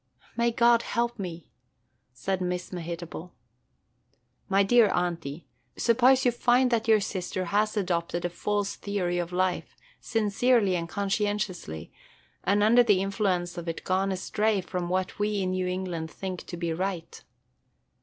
"May 0.35 0.49
God 0.49 0.81
help 0.81 1.19
me!" 1.19 1.47
said 2.11 2.41
Miss 2.41 2.73
Mehitable. 2.73 3.35
"My 4.49 4.63
dear 4.63 4.87
Aunty, 4.89 5.45
suppose 5.77 6.25
you 6.25 6.31
find 6.31 6.71
that 6.71 6.87
your 6.87 6.99
sister 6.99 7.45
has 7.45 7.77
adopted 7.77 8.25
a 8.25 8.29
false 8.31 8.75
theory 8.75 9.19
of 9.19 9.31
life, 9.31 9.75
sincerely 9.99 10.75
and 10.75 10.89
conscientiously, 10.89 11.91
and 12.43 12.63
under 12.63 12.81
the 12.81 12.99
influence 12.99 13.59
of 13.59 13.69
it 13.69 13.83
gone 13.83 14.11
astray 14.11 14.59
from 14.59 14.89
what 14.89 15.19
we 15.19 15.39
in 15.43 15.51
New 15.51 15.67
England 15.67 16.09
think 16.09 16.47
to 16.47 16.57
be 16.57 16.73
right. 16.73 17.23